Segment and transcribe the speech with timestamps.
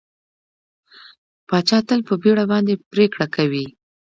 [1.47, 3.65] پاچا تل په بېړه باندې پرېکړه کوي کوي.